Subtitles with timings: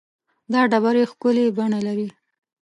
[0.51, 2.07] دا ډبرې ښکلې بڼه لري.